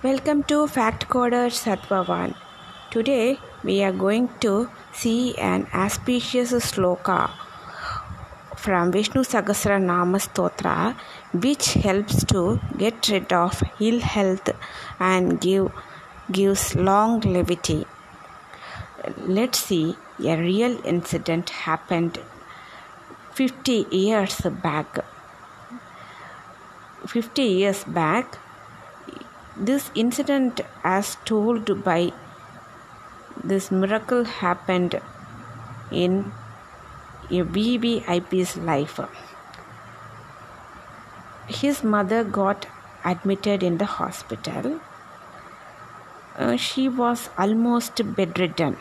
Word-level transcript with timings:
Welcome 0.00 0.44
to 0.44 0.68
Fact 0.68 1.08
Coder 1.08 1.48
Satvavan. 1.50 2.36
Today 2.92 3.40
we 3.64 3.82
are 3.82 3.90
going 3.90 4.28
to 4.42 4.70
see 4.92 5.36
an 5.36 5.66
auspicious 5.74 6.52
sloka 6.52 7.28
from 8.56 8.92
Vishnu 8.92 9.24
Sahasranama 9.24 10.20
Stotra 10.26 10.94
which 11.32 11.74
helps 11.86 12.22
to 12.26 12.60
get 12.76 13.08
rid 13.08 13.32
of 13.32 13.60
ill 13.80 13.98
health 13.98 14.50
and 15.00 15.40
give 15.40 15.72
gives 16.30 16.76
long 16.76 17.18
longevity. 17.18 17.84
Let's 19.26 19.58
see 19.58 19.96
a 20.24 20.40
real 20.40 20.80
incident 20.86 21.50
happened 21.66 22.20
50 23.32 23.86
years 23.90 24.42
back. 24.62 25.00
50 27.04 27.42
years 27.42 27.82
back 27.82 28.38
this 29.58 29.90
incident 29.94 30.60
as 30.84 31.16
told 31.24 31.84
by 31.84 32.12
this 33.42 33.70
miracle 33.70 34.24
happened 34.24 35.00
in 35.90 36.32
a 37.30 37.42
VVIP's 37.42 38.56
life. 38.56 39.00
His 41.48 41.82
mother 41.82 42.22
got 42.24 42.66
admitted 43.04 43.62
in 43.62 43.78
the 43.78 43.86
hospital. 43.86 44.80
Uh, 46.36 46.56
she 46.56 46.88
was 46.88 47.30
almost 47.36 48.00
bedridden. 48.14 48.76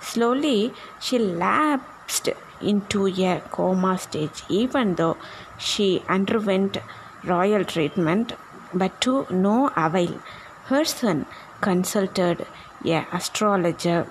Slowly, 0.00 0.72
she 1.00 1.18
lapsed 1.18 2.30
into 2.62 3.06
a 3.08 3.42
coma 3.50 3.98
stage, 3.98 4.42
even 4.48 4.94
though 4.94 5.16
she 5.58 6.02
underwent 6.08 6.78
royal 7.24 7.64
treatment 7.64 8.32
but 8.74 9.00
to 9.02 9.26
no 9.30 9.70
avail. 9.76 10.20
Her 10.66 10.84
son 10.84 11.26
consulted 11.60 12.46
a 12.84 13.06
astrologer 13.12 14.06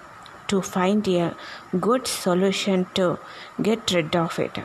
to 0.47 0.61
find 0.61 1.07
a 1.07 1.35
good 1.79 2.07
solution 2.07 2.85
to 2.95 3.19
get 3.61 3.91
rid 3.91 4.15
of 4.15 4.39
it. 4.39 4.57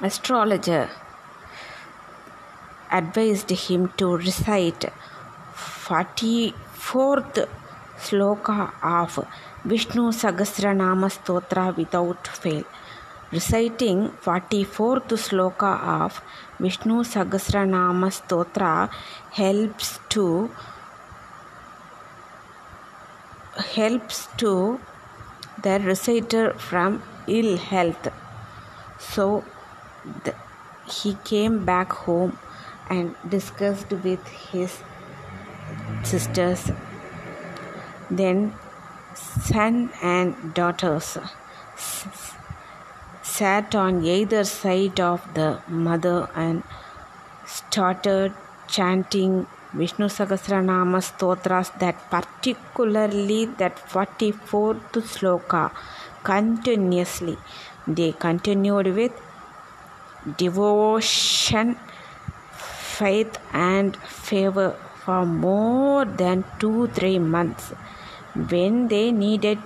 Astrologer 0.00 0.88
advised 2.90 3.50
him 3.50 3.92
to 3.96 4.16
recite 4.16 4.84
44th 5.54 7.48
sloka 7.98 8.58
of 8.82 9.26
Vishnu 9.64 10.12
Sahasranama 10.12 11.08
Stotra 11.16 11.76
without 11.76 12.28
fail. 12.28 12.64
Reciting 13.32 14.10
44th 14.22 15.08
sloka 15.18 15.70
of 16.00 16.22
Vishnu 16.60 17.02
Sahasranama 17.02 18.08
Stotra 18.16 18.88
helps 19.32 19.98
to 20.10 20.48
helps 23.74 24.28
to 24.36 24.78
the 25.60 25.80
reciter 25.80 26.52
from 26.52 27.02
ill 27.26 27.56
health. 27.56 28.08
So 29.00 29.44
the, 30.24 30.34
he 30.88 31.14
came 31.24 31.64
back 31.64 31.92
home 31.92 32.38
and 32.88 33.16
discussed 33.28 33.90
with 33.90 34.24
his 34.28 34.78
sisters. 36.04 36.70
Then 38.08 38.54
son 39.16 39.90
and 40.00 40.54
daughters 40.54 41.18
sat 43.36 43.74
on 43.74 44.04
either 44.04 44.44
side 44.44 45.00
of 45.00 45.20
the 45.34 45.48
mother 45.68 46.28
and 46.34 46.62
started 47.58 48.32
chanting 48.68 49.46
Vishnu 49.78 50.06
Sahasranama 50.16 51.02
stotras 51.02 51.70
that 51.80 51.96
particularly 52.10 53.44
that 53.60 53.76
44th 53.94 55.02
sloka 55.12 55.64
continuously. 56.22 57.36
They 57.86 58.12
continued 58.12 58.88
with 58.98 59.12
devotion, 60.38 61.76
faith, 62.98 63.38
and 63.52 63.96
favor 63.96 64.70
for 65.04 65.24
more 65.26 66.04
than 66.04 66.44
two, 66.58 66.88
three 66.88 67.18
months. 67.18 67.72
When 68.34 68.88
they 68.88 69.12
needed 69.12 69.58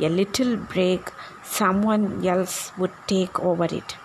a 0.00 0.08
little 0.08 0.56
break, 0.56 1.10
someone 1.46 2.26
else 2.26 2.72
would 2.76 2.92
take 3.06 3.38
over 3.40 3.64
it. 3.64 3.96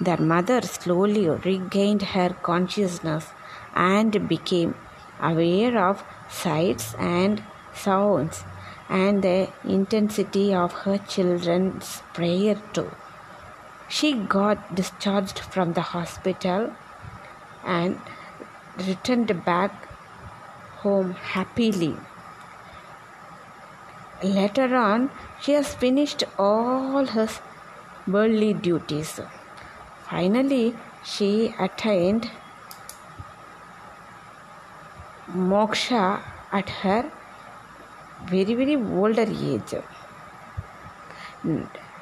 Their 0.00 0.18
mother 0.18 0.60
slowly 0.62 1.28
regained 1.28 2.02
her 2.02 2.30
consciousness 2.42 3.26
and 3.74 4.28
became 4.28 4.74
aware 5.20 5.76
of 5.88 6.04
sights 6.28 6.94
and 6.98 7.42
sounds 7.74 8.44
and 8.88 9.22
the 9.22 9.48
intensity 9.64 10.54
of 10.54 10.72
her 10.84 10.98
children's 10.98 12.02
prayer 12.14 12.56
too. 12.72 12.90
She 13.88 14.12
got 14.12 14.74
discharged 14.74 15.38
from 15.38 15.72
the 15.72 15.80
hospital 15.80 16.72
and 17.64 17.98
returned 18.86 19.44
back 19.44 19.72
home 20.82 21.12
happily. 21.12 21.96
Later 24.22 24.74
on, 24.74 25.10
she 25.40 25.52
has 25.52 25.74
finished 25.74 26.24
all 26.38 27.06
her 27.06 27.28
worldly 28.06 28.52
duties. 28.52 29.20
Finally, 30.10 30.74
she 31.04 31.54
attained 31.58 32.30
moksha 35.30 36.20
at 36.50 36.68
her 36.80 37.12
very 38.26 38.54
very 38.54 38.74
older 38.74 39.26
age. 39.52 39.74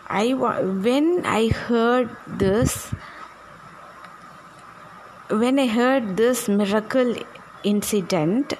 I 0.07 0.33
when 0.33 1.25
I 1.25 1.47
heard 1.47 2.09
this, 2.27 2.93
when 5.29 5.59
I 5.59 5.67
heard 5.67 6.17
this 6.17 6.47
miracle 6.47 7.15
incident, 7.63 8.53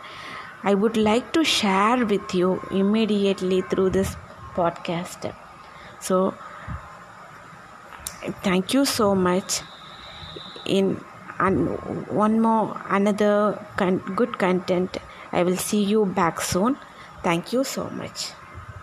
I 0.63 0.73
would 0.73 0.97
like 0.97 1.33
to 1.33 1.43
share 1.43 2.05
with 2.05 2.33
you 2.33 2.61
immediately 2.71 3.61
through 3.61 3.89
this 3.91 4.15
podcast. 4.55 5.33
So, 5.99 6.33
thank 8.43 8.73
you 8.73 8.85
so 8.85 9.13
much. 9.15 9.61
In 10.65 11.03
and 11.39 12.07
one 12.07 12.39
more 12.39 12.79
another 12.89 13.59
good 14.15 14.37
content 14.37 14.97
I 15.33 15.43
will 15.43 15.57
see 15.57 15.83
you 15.83 16.05
back 16.05 16.39
soon. 16.39 16.77
Thank 17.23 17.51
you 17.51 17.63
so 17.63 17.89
much. 17.89 18.31